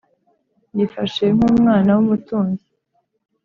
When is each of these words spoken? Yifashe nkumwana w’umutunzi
Yifashe 0.77 1.25
nkumwana 1.35 1.89
w’umutunzi 1.97 2.65